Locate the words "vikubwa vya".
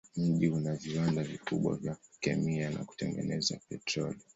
1.23-1.97